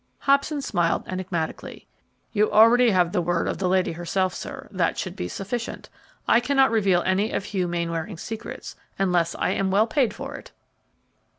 [0.21, 1.85] Hobson smiled enigmatically.
[2.33, 5.89] "You already have the word of the lady herself, sir; that should be sufficient.
[6.27, 10.51] I cannot reveal any of Hugh Mainwaring's secrets, unless I am well paid for it!"